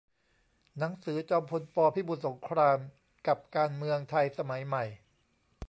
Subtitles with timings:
[0.77, 1.77] หนังสือ จอมพล ป.
[1.95, 2.77] พิบูลสงคราม
[3.27, 4.85] กับการเมืองไทยสมัยใหม่